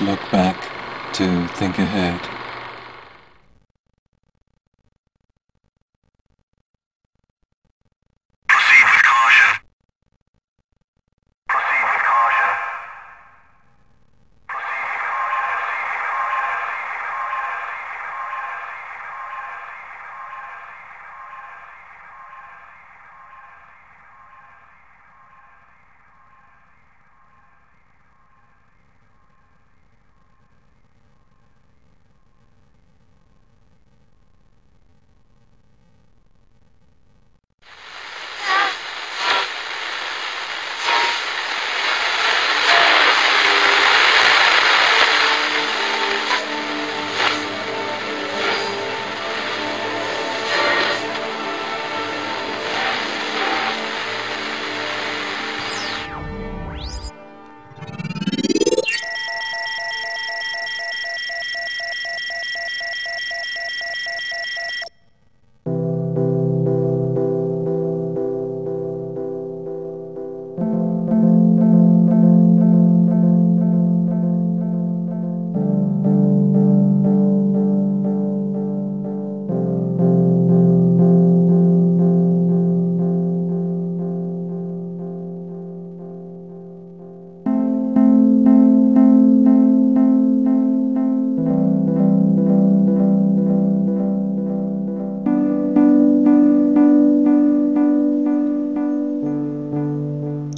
look 0.00 0.20
back, 0.30 0.56
to 1.14 1.46
think 1.48 1.78
ahead. 1.78 2.41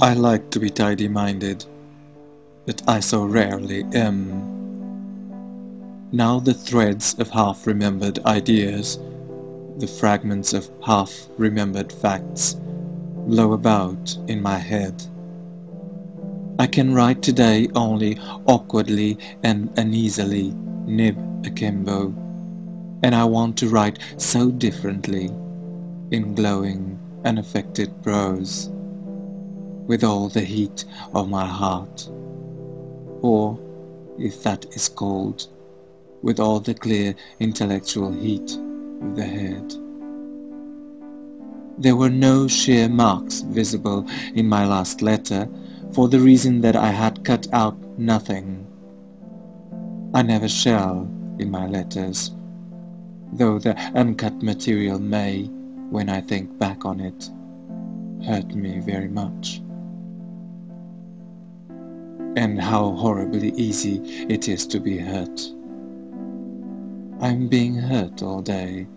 I 0.05 0.13
like 0.13 0.51
to 0.51 0.59
be 0.59 0.69
tidy-minded, 0.69 1.65
but 2.67 2.83
I 2.87 2.99
so 2.99 3.25
rarely 3.25 3.85
am. 3.85 4.29
Now 6.11 6.37
the 6.39 6.53
threads 6.53 7.15
of 7.17 7.31
half-remembered 7.31 8.19
ideas, 8.23 8.99
the 9.79 9.87
fragments 9.87 10.53
of 10.53 10.69
half-remembered 10.85 11.91
facts, 11.91 12.53
blow 12.53 13.53
about 13.53 14.15
in 14.27 14.43
my 14.43 14.59
head. 14.59 15.03
I 16.59 16.67
can 16.67 16.93
write 16.93 17.23
today 17.23 17.67
only 17.73 18.19
awkwardly 18.45 19.17
and 19.41 19.73
uneasily, 19.75 20.53
nib 20.85 21.17
akimbo, 21.47 22.13
and 23.01 23.15
I 23.15 23.23
want 23.23 23.57
to 23.57 23.69
write 23.69 23.97
so 24.17 24.51
differently, 24.51 25.31
in 26.11 26.35
glowing, 26.35 26.99
unaffected 27.25 28.03
prose 28.03 28.69
with 29.87 30.03
all 30.03 30.29
the 30.29 30.41
heat 30.41 30.85
of 31.13 31.29
my 31.29 31.45
heart, 31.45 32.09
or, 33.21 33.59
if 34.17 34.43
that 34.43 34.65
is 34.75 34.89
cold, 34.89 35.47
with 36.21 36.39
all 36.39 36.59
the 36.59 36.73
clear 36.73 37.13
intellectual 37.39 38.11
heat 38.11 38.57
of 39.01 39.15
the 39.15 39.23
head. 39.23 39.73
There 41.77 41.95
were 41.95 42.09
no 42.09 42.47
sheer 42.47 42.87
marks 42.87 43.41
visible 43.41 44.07
in 44.33 44.47
my 44.47 44.65
last 44.65 45.01
letter, 45.01 45.47
for 45.91 46.07
the 46.07 46.19
reason 46.19 46.61
that 46.61 46.75
I 46.75 46.87
had 46.87 47.23
cut 47.23 47.47
out 47.53 47.77
nothing. 47.97 48.65
I 50.13 50.21
never 50.21 50.47
shall 50.47 51.01
in 51.37 51.51
my 51.51 51.67
letters, 51.67 52.31
though 53.33 53.59
the 53.59 53.75
uncut 53.93 54.41
material 54.41 54.99
may, 54.99 55.43
when 55.89 56.09
I 56.09 56.21
think 56.21 56.57
back 56.57 56.85
on 56.85 56.99
it, 56.99 57.29
hurt 58.25 58.55
me 58.55 58.79
very 58.79 59.09
much 59.09 59.61
and 62.35 62.59
how 62.59 62.91
horribly 62.91 63.51
easy 63.51 64.01
it 64.29 64.47
is 64.47 64.67
to 64.67 64.79
be 64.79 64.97
hurt. 64.97 65.41
I'm 67.21 67.47
being 67.47 67.75
hurt 67.75 68.21
all 68.21 68.41
day, 68.41 68.87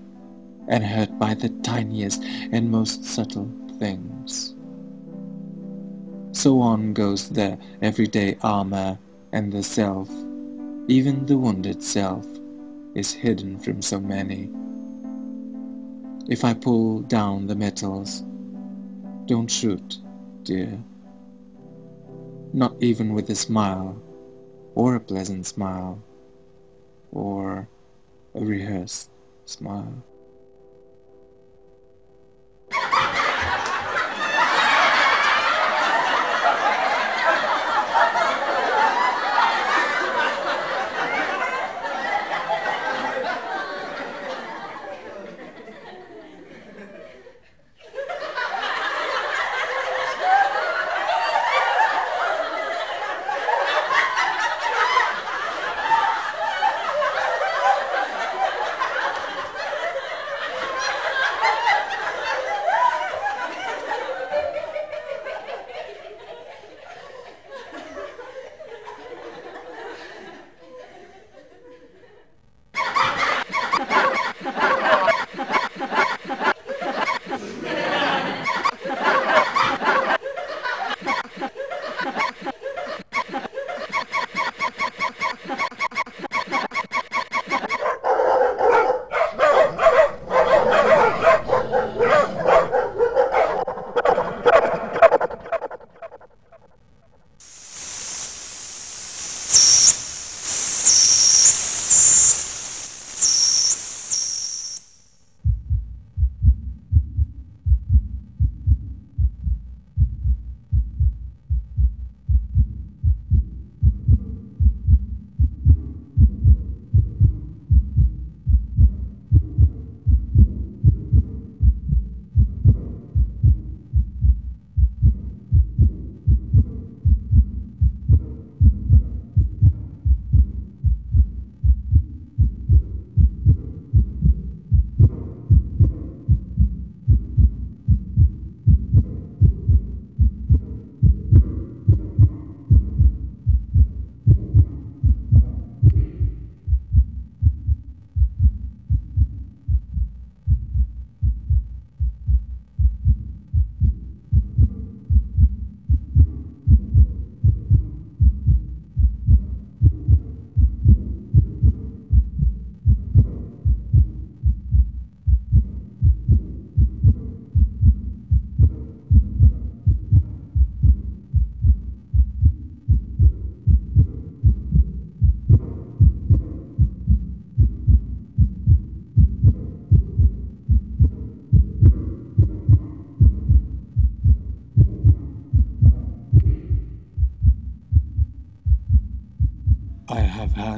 and 0.67 0.85
hurt 0.85 1.19
by 1.19 1.35
the 1.35 1.49
tiniest 1.63 2.23
and 2.53 2.71
most 2.71 3.05
subtle 3.05 3.51
things. 3.79 4.55
So 6.33 6.61
on 6.61 6.93
goes 6.93 7.31
the 7.31 7.59
everyday 7.81 8.37
armor, 8.43 8.99
and 9.33 9.53
the 9.53 9.63
self, 9.63 10.11
even 10.89 11.27
the 11.27 11.39
wounded 11.39 11.83
self, 11.83 12.27
is 12.95 13.13
hidden 13.13 13.59
from 13.61 13.83
so 13.83 14.01
many. 14.01 14.51
If 16.29 16.45
I 16.45 16.55
pull 16.55 17.01
down 17.03 17.47
the 17.47 17.55
metals, 17.55 18.25
don't 19.27 19.51
shoot, 19.51 19.99
dear 20.43 20.79
not 22.53 22.75
even 22.81 23.13
with 23.13 23.29
a 23.31 23.35
smile, 23.35 24.01
or 24.75 24.95
a 24.95 25.01
pleasant 25.01 25.47
smile, 25.47 26.03
or 27.11 27.69
a 28.35 28.45
rehearsed 28.45 29.11
smile. 29.45 30.03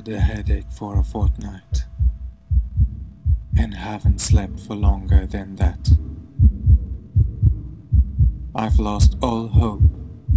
Had 0.01 0.09
a 0.09 0.19
headache 0.19 0.73
for 0.73 0.99
a 0.99 1.05
fortnight 1.05 1.85
and 3.59 3.75
haven't 3.75 4.19
slept 4.19 4.59
for 4.59 4.75
longer 4.75 5.27
than 5.27 5.57
that. 5.57 5.91
I've 8.55 8.79
lost 8.79 9.19
all 9.21 9.49
hope 9.49 9.83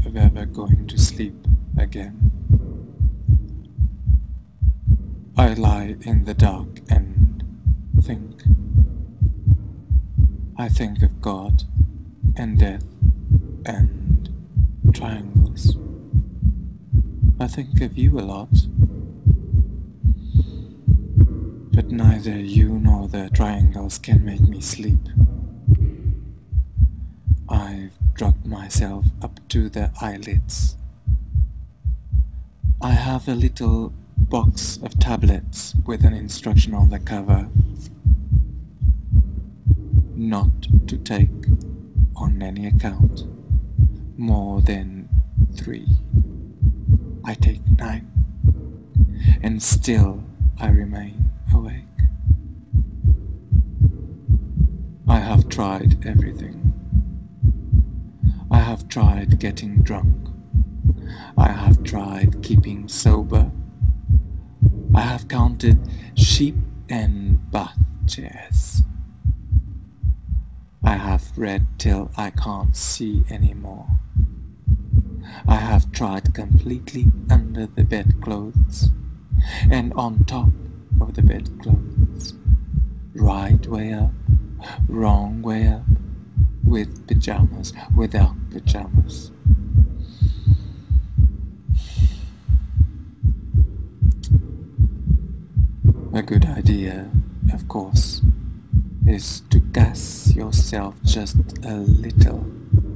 of 0.06 0.18
ever 0.18 0.46
going 0.46 0.86
to 0.88 0.98
sleep 0.98 1.48
again. 1.78 2.30
I 5.38 5.54
lie 5.54 5.96
in 6.02 6.26
the 6.26 6.34
dark 6.34 6.82
and 6.90 7.46
think. 8.02 8.44
I 10.58 10.68
think 10.68 11.02
of 11.04 11.22
God 11.22 11.64
and 12.36 12.60
death 12.60 12.84
and 13.66 14.30
triangles. 14.94 15.78
I 17.40 17.48
think 17.48 17.80
of 17.80 17.98
you 17.98 18.20
a 18.20 18.26
lot. 18.36 18.50
But 21.74 21.92
neither 21.92 22.40
you 22.40 22.70
nor 22.80 23.08
the 23.08 23.30
triangles 23.34 23.98
can 23.98 24.24
make 24.24 24.42
me 24.42 24.62
sleep. 24.62 25.00
I've 27.50 27.98
drugged 28.14 28.46
myself 28.46 29.06
up 29.22 29.40
to 29.50 29.70
the 29.70 29.92
eyelids. 30.00 30.78
I 32.82 32.92
have 32.92 33.28
a 33.28 33.36
little 33.36 33.94
box 34.18 34.78
of 34.84 35.00
tablets 35.00 35.74
with 35.86 36.06
an 36.06 36.14
instruction 36.14 36.74
on 36.74 36.90
the 36.90 37.00
cover 37.00 37.50
not 40.16 40.68
to 40.88 40.98
take 40.98 41.48
on 42.16 42.42
any 42.42 42.68
account 42.68 43.26
more 44.18 44.62
than 44.62 45.10
three. 45.56 45.88
I 47.26 47.34
take 47.34 47.62
nine, 47.78 48.12
and 49.42 49.62
still 49.62 50.24
I 50.60 50.68
remain 50.70 51.30
awake. 51.54 51.84
I 55.08 55.20
have 55.20 55.43
tried 55.54 56.04
everything. 56.04 56.74
I 58.50 58.58
have 58.58 58.88
tried 58.88 59.38
getting 59.40 59.84
drunk. 59.84 60.16
I 61.38 61.50
have 61.50 61.84
tried 61.84 62.42
keeping 62.42 62.88
sober. 62.88 63.52
I 64.96 65.02
have 65.02 65.28
counted 65.28 65.78
sheep 66.16 66.56
and 66.90 67.52
bath 67.52 67.78
chairs. 68.08 68.82
I 70.84 70.96
have 70.96 71.38
read 71.38 71.68
till 71.78 72.10
I 72.18 72.32
can't 72.32 72.76
see 72.76 73.24
anymore. 73.30 73.86
I 75.48 75.58
have 75.58 75.92
tried 75.92 76.34
completely 76.34 77.12
under 77.30 77.68
the 77.68 77.84
bedclothes 77.84 78.90
and 79.70 79.94
on 79.94 80.24
top 80.24 80.50
of 81.00 81.14
the 81.14 81.22
bedclothes. 81.22 82.34
Right 83.14 83.64
way 83.68 83.94
up, 83.94 84.10
wrong 84.88 85.42
way 85.42 85.68
up, 85.68 85.84
with 86.64 87.08
pajamas, 87.08 87.74
without 87.96 88.36
pajamas. 88.52 89.32
A 96.14 96.22
good 96.22 96.46
idea, 96.46 97.10
of 97.52 97.68
course, 97.68 98.22
is 99.08 99.42
to 99.50 99.60
gas 99.60 100.34
yourself 100.36 100.96
just 101.04 101.36
a 101.64 101.76
little 101.78 102.46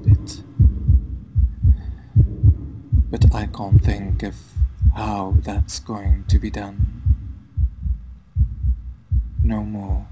bit. 0.06 0.44
But 3.10 3.34
I 3.34 3.48
can't 3.48 3.84
think 3.84 4.24
of 4.24 4.36
how 4.96 5.36
that's 5.40 5.80
going 5.80 6.26
to 6.28 6.40
be 6.40 6.52
done. 6.52 7.02
No 9.44 9.64
more. 9.64 10.08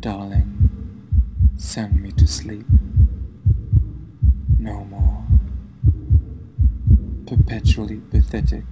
Darling, 0.00 1.50
send 1.58 2.02
me 2.02 2.10
to 2.12 2.26
sleep. 2.26 2.64
No 4.58 4.84
more. 4.84 5.24
Perpetually 7.26 8.00
pathetic. 8.10 8.64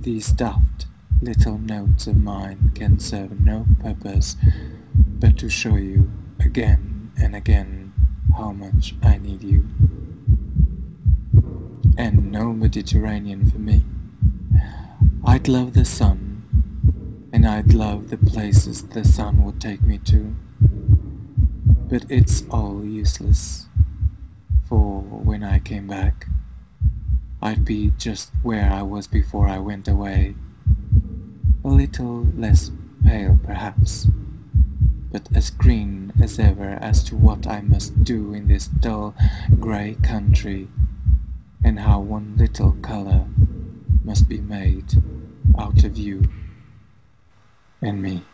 These 0.00 0.28
daft 0.28 0.86
little 1.20 1.58
notes 1.58 2.06
of 2.06 2.16
mine 2.16 2.70
can 2.76 3.00
serve 3.00 3.40
no 3.40 3.66
purpose 3.80 4.36
but 4.94 5.36
to 5.38 5.48
show 5.48 5.74
you 5.74 6.08
again 6.38 7.10
and 7.20 7.34
again 7.34 7.92
how 8.36 8.52
much 8.52 8.94
I 9.02 9.18
need 9.18 9.42
you. 9.42 9.66
And 11.98 12.30
no 12.30 12.52
Mediterranean 12.52 13.50
for 13.50 13.58
me. 13.58 13.82
I'd 15.24 15.48
love 15.48 15.72
the 15.74 15.84
sun, 15.84 16.21
and 17.32 17.46
I'd 17.46 17.72
love 17.72 18.10
the 18.10 18.18
places 18.18 18.82
the 18.82 19.04
sun 19.04 19.42
would 19.44 19.58
take 19.58 19.82
me 19.82 19.96
to. 19.98 20.36
But 21.88 22.04
it's 22.10 22.44
all 22.50 22.84
useless, 22.84 23.68
for 24.68 25.00
when 25.00 25.42
I 25.42 25.58
came 25.58 25.86
back, 25.86 26.26
I'd 27.40 27.64
be 27.64 27.92
just 27.96 28.30
where 28.42 28.70
I 28.70 28.82
was 28.82 29.06
before 29.06 29.48
I 29.48 29.58
went 29.58 29.88
away. 29.88 30.34
A 31.64 31.68
little 31.68 32.26
less 32.36 32.70
pale 33.02 33.38
perhaps, 33.42 34.08
but 35.10 35.28
as 35.34 35.50
green 35.50 36.12
as 36.22 36.38
ever 36.38 36.78
as 36.80 37.02
to 37.04 37.16
what 37.16 37.46
I 37.46 37.62
must 37.62 38.04
do 38.04 38.34
in 38.34 38.46
this 38.48 38.66
dull 38.66 39.14
grey 39.58 39.96
country, 40.02 40.68
and 41.64 41.80
how 41.80 42.00
one 42.00 42.34
little 42.36 42.72
colour 42.82 43.26
must 44.04 44.28
be 44.28 44.40
made 44.40 45.02
out 45.58 45.84
of 45.84 45.96
you 45.96 46.28
and 47.82 48.02
me. 48.02 48.31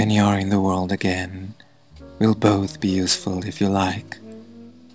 When 0.00 0.08
you're 0.08 0.38
in 0.38 0.48
the 0.48 0.62
world 0.62 0.92
again, 0.92 1.52
we'll 2.18 2.34
both 2.34 2.80
be 2.80 2.88
useful 2.88 3.44
if 3.44 3.60
you 3.60 3.68
like. 3.68 4.16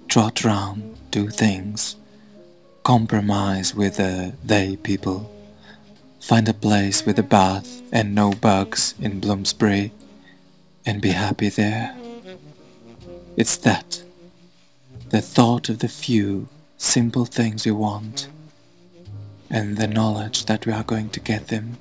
Trot 0.07 0.43
round, 0.43 0.97
do 1.11 1.29
things, 1.29 1.95
compromise 2.81 3.75
with 3.75 3.97
the 3.97 4.33
they 4.43 4.77
people, 4.77 5.31
find 6.19 6.49
a 6.49 6.55
place 6.55 7.05
with 7.05 7.19
a 7.19 7.29
bath 7.37 7.83
and 7.91 8.15
no 8.15 8.31
bugs 8.31 8.95
in 8.99 9.19
Bloomsbury, 9.19 9.91
and 10.87 11.03
be 11.03 11.11
happy 11.11 11.49
there. 11.49 11.95
It's 13.37 13.57
that, 13.57 14.01
the 15.09 15.21
thought 15.21 15.69
of 15.69 15.79
the 15.79 15.87
few 15.87 16.47
simple 16.79 17.25
things 17.25 17.63
we 17.63 17.73
want, 17.73 18.27
and 19.51 19.77
the 19.77 19.85
knowledge 19.85 20.45
that 20.45 20.65
we 20.65 20.73
are 20.73 20.83
going 20.83 21.09
to 21.09 21.19
get 21.19 21.49
them 21.49 21.77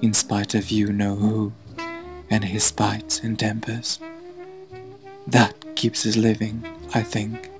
in 0.00 0.14
spite 0.14 0.54
of 0.54 0.70
you 0.70 0.90
know 0.90 1.16
who 1.16 1.52
and 2.30 2.44
his 2.44 2.64
spites 2.64 3.20
and 3.20 3.38
tempers. 3.38 3.98
That 5.26 5.76
keeps 5.76 6.06
us 6.06 6.16
living, 6.16 6.64
I 6.94 7.02
think. 7.02 7.50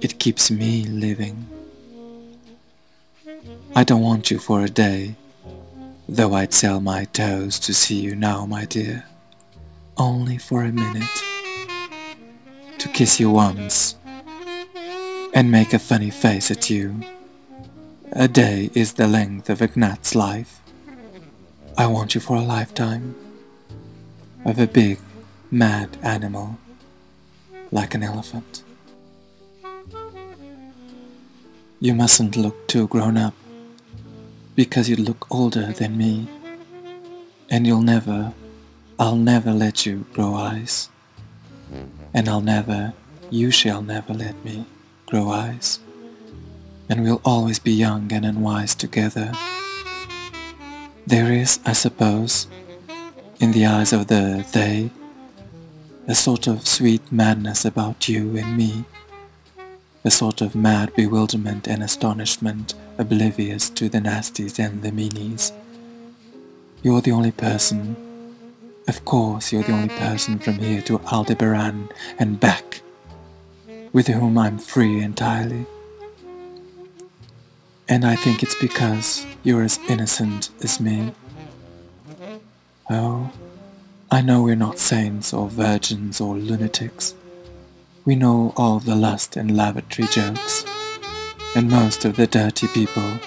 It 0.00 0.18
keeps 0.18 0.50
me 0.50 0.84
living. 0.84 1.46
I 3.74 3.84
don't 3.84 4.02
want 4.02 4.30
you 4.30 4.38
for 4.38 4.62
a 4.62 4.68
day, 4.68 5.16
though 6.08 6.34
I'd 6.34 6.54
sell 6.54 6.80
my 6.80 7.04
toes 7.04 7.58
to 7.60 7.74
see 7.74 8.00
you 8.00 8.14
now, 8.14 8.46
my 8.46 8.64
dear. 8.64 9.04
Only 9.96 10.38
for 10.38 10.62
a 10.62 10.72
minute. 10.72 11.08
To 12.78 12.88
kiss 12.88 13.18
you 13.18 13.30
once 13.30 13.96
and 15.34 15.50
make 15.50 15.72
a 15.72 15.78
funny 15.78 16.10
face 16.10 16.50
at 16.50 16.70
you. 16.70 17.00
A 18.12 18.26
day 18.28 18.70
is 18.74 18.94
the 18.94 19.06
length 19.06 19.50
of 19.50 19.60
a 19.60 19.70
gnat's 19.76 20.14
life. 20.14 20.60
I 21.78 21.86
want 21.86 22.12
you 22.12 22.20
for 22.20 22.36
a 22.36 22.42
lifetime 22.42 23.14
of 24.44 24.58
a 24.58 24.66
big, 24.66 24.98
mad 25.48 25.96
animal 26.02 26.58
like 27.70 27.94
an 27.94 28.02
elephant. 28.02 28.64
You 31.78 31.94
mustn't 31.94 32.36
look 32.36 32.66
too 32.66 32.88
grown 32.88 33.16
up, 33.16 33.34
because 34.56 34.88
you 34.88 34.96
look 34.96 35.28
older 35.30 35.66
than 35.70 35.96
me, 35.96 36.26
and 37.48 37.64
you'll 37.64 37.82
never, 37.82 38.32
I'll 38.98 39.14
never 39.14 39.52
let 39.52 39.86
you 39.86 40.04
grow 40.12 40.34
eyes, 40.34 40.88
and 42.12 42.28
I'll 42.28 42.40
never, 42.40 42.92
you 43.30 43.52
shall 43.52 43.82
never 43.82 44.12
let 44.12 44.44
me 44.44 44.66
grow 45.06 45.30
eyes, 45.30 45.78
and 46.88 47.04
we'll 47.04 47.22
always 47.24 47.60
be 47.60 47.70
young 47.70 48.12
and 48.12 48.26
unwise 48.26 48.74
together. 48.74 49.30
There 51.08 51.32
is, 51.32 51.58
I 51.64 51.72
suppose, 51.72 52.46
in 53.40 53.52
the 53.52 53.64
eyes 53.64 53.94
of 53.94 54.08
the 54.08 54.44
they, 54.52 54.90
a 56.06 56.14
sort 56.14 56.46
of 56.46 56.66
sweet 56.66 57.10
madness 57.10 57.64
about 57.64 58.10
you 58.10 58.36
and 58.36 58.54
me 58.54 58.84
a 60.04 60.10
sort 60.10 60.42
of 60.42 60.54
mad 60.54 60.94
bewilderment 60.94 61.66
and 61.66 61.82
astonishment 61.82 62.74
oblivious 62.98 63.70
to 63.70 63.88
the 63.88 64.00
nasties 64.00 64.58
and 64.58 64.82
the 64.82 64.90
meanies. 64.90 65.50
You're 66.82 67.00
the 67.00 67.12
only 67.12 67.32
person, 67.32 67.96
of 68.86 69.06
course 69.06 69.50
you're 69.50 69.62
the 69.62 69.72
only 69.72 69.88
person 69.88 70.38
from 70.38 70.58
here 70.58 70.82
to 70.82 71.00
Aldebaran 71.10 71.88
and 72.18 72.38
back, 72.38 72.82
with 73.94 74.08
whom 74.08 74.36
I'm 74.36 74.58
free 74.58 75.00
entirely. 75.00 75.64
And 77.88 78.04
I 78.04 78.16
think 78.16 78.42
it's 78.42 78.60
because 78.60 79.24
you're 79.42 79.62
as 79.62 79.78
innocent 79.88 80.50
as 80.62 80.78
me. 80.78 81.12
Oh, 82.90 83.32
I 84.10 84.20
know 84.20 84.42
we're 84.42 84.56
not 84.56 84.78
saints 84.78 85.32
or 85.32 85.48
virgins 85.48 86.20
or 86.20 86.36
lunatics. 86.36 87.14
We 88.04 88.14
know 88.14 88.52
all 88.56 88.78
the 88.78 88.94
lust 88.94 89.36
and 89.36 89.56
lavatory 89.56 90.08
jokes, 90.08 90.64
and 91.54 91.70
most 91.70 92.04
of 92.04 92.16
the 92.16 92.26
dirty 92.26 92.66
people. 92.68 93.20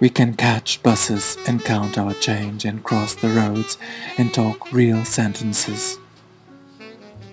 We 0.00 0.10
can 0.10 0.34
catch 0.34 0.82
buses 0.82 1.38
and 1.46 1.64
count 1.64 1.98
our 1.98 2.14
change 2.14 2.64
and 2.64 2.84
cross 2.84 3.14
the 3.14 3.28
roads 3.28 3.78
and 4.18 4.32
talk 4.32 4.72
real 4.72 5.04
sentences. 5.04 5.98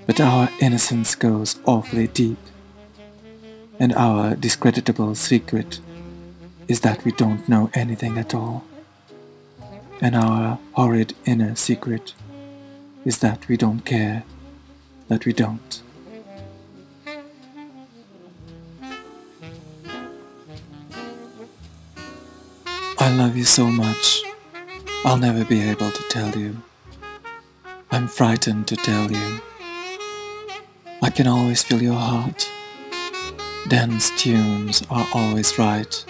But 0.06 0.20
our 0.20 0.50
innocence 0.62 1.16
goes 1.16 1.60
awfully 1.66 2.08
deep, 2.08 2.38
and 3.84 3.94
our 3.96 4.34
discreditable 4.36 5.14
secret 5.14 5.82
is 6.70 6.80
that 6.80 7.04
we 7.04 7.12
don't 7.12 7.50
know 7.50 7.70
anything 7.74 8.18
at 8.18 8.34
all. 8.34 8.64
And 10.00 10.16
our 10.16 10.58
horrid 10.72 11.14
inner 11.26 11.54
secret 11.56 12.14
is 13.04 13.18
that 13.18 13.46
we 13.50 13.58
don't 13.58 13.82
care 13.82 14.24
that 15.10 15.26
we 15.26 15.34
don't. 15.34 15.82
I 23.00 23.14
love 23.18 23.36
you 23.36 23.44
so 23.44 23.66
much, 23.68 24.24
I'll 25.04 25.18
never 25.18 25.44
be 25.44 25.62
able 25.62 25.92
to 25.92 26.04
tell 26.04 26.38
you. 26.38 26.64
I'm 27.92 28.08
frightened 28.08 28.66
to 28.70 28.78
tell 28.78 29.12
you. 29.12 29.42
I 31.02 31.10
can 31.10 31.28
always 31.28 31.62
feel 31.64 31.84
your 31.84 32.00
heart. 32.00 32.50
Dance 33.70 34.12
tunes 34.22 34.84
are 34.90 35.08
always 35.14 35.58
right. 35.58 36.06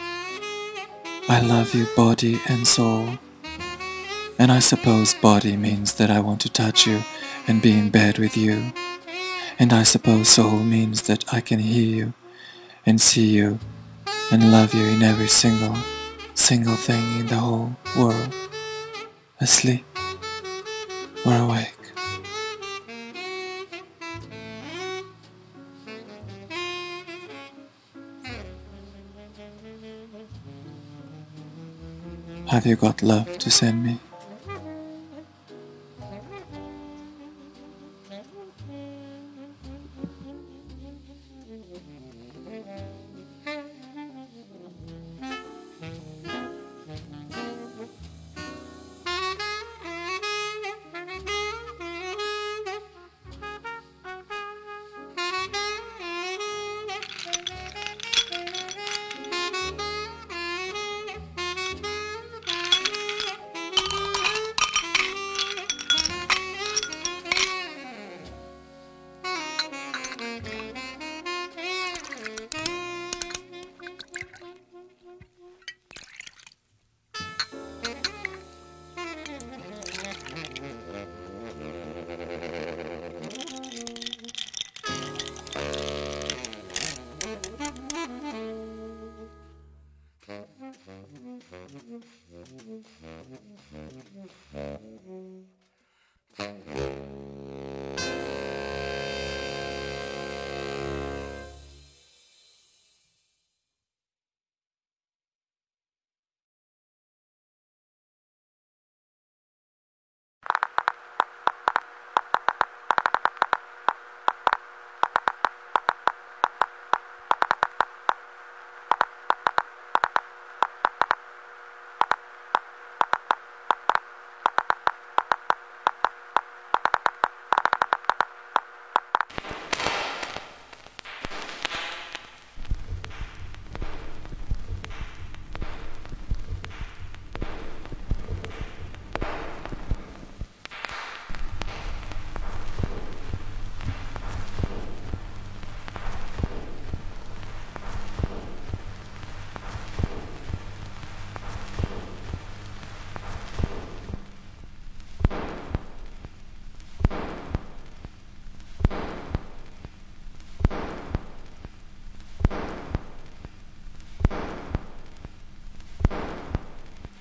I 1.29 1.39
love 1.39 1.75
you 1.75 1.85
body 1.95 2.39
and 2.49 2.67
soul. 2.67 3.19
And 4.39 4.51
I 4.51 4.57
suppose 4.57 5.13
body 5.13 5.55
means 5.55 5.93
that 5.95 6.09
I 6.09 6.19
want 6.19 6.41
to 6.41 6.49
touch 6.51 6.87
you 6.87 7.03
and 7.47 7.61
be 7.61 7.77
in 7.77 7.91
bed 7.91 8.17
with 8.17 8.35
you. 8.35 8.73
And 9.59 9.71
I 9.71 9.83
suppose 9.83 10.29
soul 10.29 10.59
means 10.59 11.03
that 11.03 11.31
I 11.31 11.41
can 11.41 11.59
hear 11.59 11.95
you 11.95 12.13
and 12.87 12.99
see 12.99 13.27
you 13.27 13.59
and 14.31 14.51
love 14.51 14.73
you 14.73 14.85
in 14.87 15.03
every 15.03 15.27
single, 15.27 15.77
single 16.33 16.75
thing 16.75 17.19
in 17.19 17.27
the 17.27 17.35
whole 17.35 17.75
world. 17.95 18.33
Asleep 19.39 19.85
or 21.23 21.33
awake. 21.35 21.82
Have 32.53 32.67
you 32.67 32.75
got 32.75 33.01
love 33.01 33.39
to 33.39 33.49
send 33.49 33.83
me? 33.83 33.99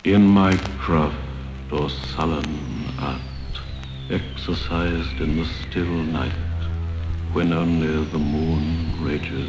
In 0.04 0.26
my 0.26 0.56
craft 0.80 1.14
or 1.70 1.88
sullen 1.88 2.92
art, 2.98 3.20
exercised 4.10 5.20
in 5.20 5.36
the 5.36 5.44
still 5.44 5.84
night, 5.86 6.32
when 7.32 7.52
only 7.52 8.04
the 8.06 8.18
moon 8.18 9.00
rages, 9.00 9.48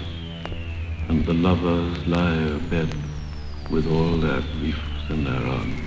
and 1.10 1.26
the 1.26 1.34
lovers 1.34 2.06
lie 2.06 2.36
abed 2.36 2.96
with 3.72 3.92
all 3.92 4.18
their 4.18 4.42
griefs 4.60 5.10
in 5.10 5.24
their 5.24 5.44
arms. 5.44 5.82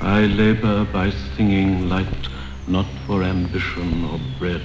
I 0.00 0.20
labor 0.20 0.86
by 0.86 1.10
singing 1.36 1.90
light, 1.90 2.28
not 2.66 2.86
for 3.06 3.22
ambition 3.22 4.06
or 4.06 4.20
bread, 4.38 4.62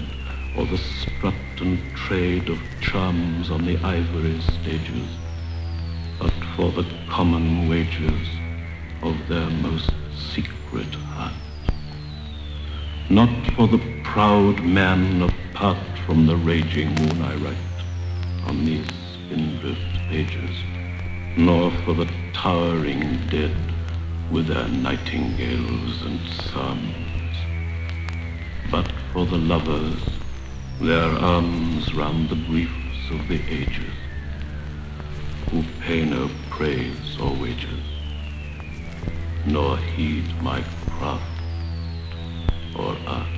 or 0.55 0.65
the 0.67 0.77
strut 0.77 1.33
and 1.59 1.79
trade 1.97 2.47
of 2.47 2.59
charms 2.79 3.51
on 3.51 3.65
the 3.65 3.77
ivory 3.83 4.39
stages, 4.39 5.09
for 6.57 6.71
the 6.71 6.85
common 7.07 7.69
wages 7.69 8.27
of 9.03 9.15
their 9.27 9.47
most 9.47 9.91
secret 10.33 10.91
heart. 11.13 11.35
Not 13.11 13.29
for 13.55 13.67
the 13.67 13.77
proud 14.03 14.63
man 14.63 15.21
apart 15.21 15.77
from 16.07 16.25
the 16.25 16.35
raging 16.35 16.95
moon 16.95 17.21
I 17.21 17.35
write 17.35 17.77
on 18.47 18.65
these 18.65 18.87
spindrift 19.13 19.99
pages, 20.09 20.49
nor 21.37 21.69
for 21.85 21.93
the 21.93 22.09
towering 22.33 23.19
dead 23.29 23.55
with 24.31 24.47
their 24.47 24.67
nightingales 24.67 26.01
and 26.01 26.19
psalms, 26.41 27.37
but 28.71 28.91
for 29.13 29.27
the 29.27 29.37
lovers, 29.37 30.01
their 30.81 31.11
arms 31.19 31.93
round 31.93 32.29
the 32.29 32.43
griefs 32.47 33.11
of 33.11 33.27
the 33.27 33.39
ages, 33.47 33.93
who 35.51 35.63
pay 35.81 36.03
no 36.03 36.27
praise 36.57 37.19
or 37.21 37.31
wages, 37.35 37.85
nor 39.45 39.77
heed 39.77 40.25
my 40.41 40.59
craft 40.87 41.41
or 42.75 42.97
art. 43.05 43.36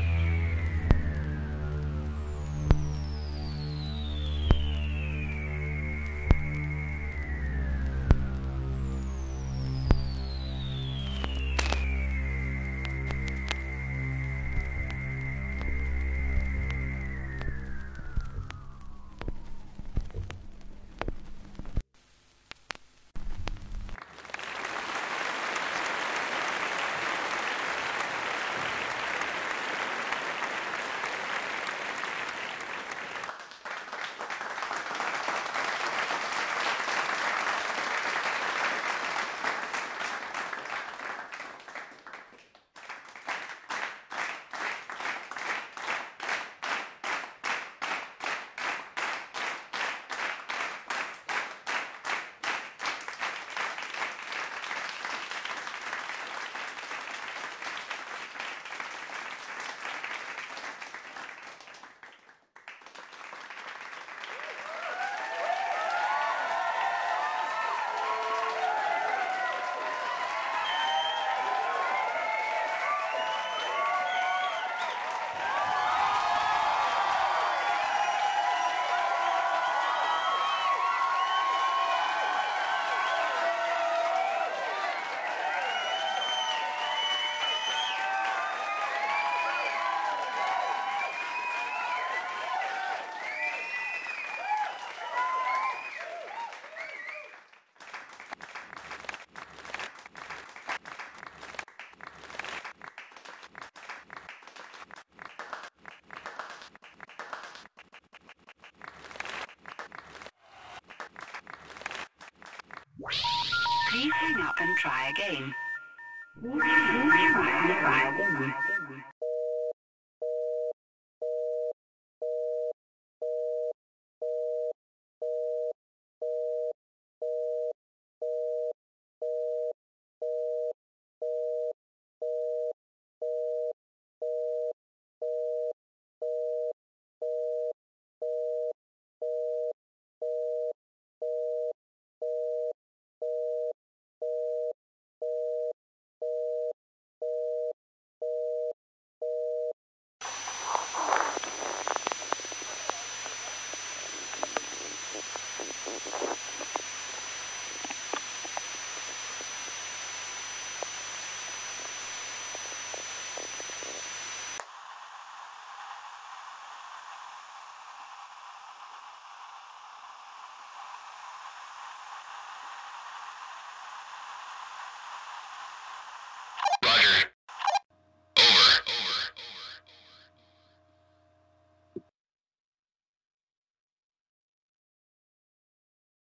Please 114.00 114.14
hang 114.14 114.40
up 114.40 114.56
and 114.62 114.78
try 114.78 115.10
again. 115.10 115.54